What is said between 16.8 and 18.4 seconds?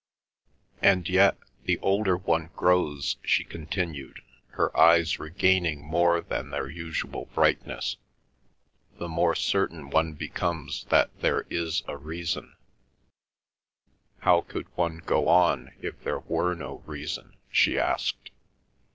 reason?" she asked.